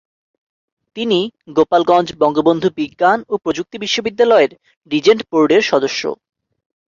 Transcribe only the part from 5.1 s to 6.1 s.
বোর্ডের সদস্য।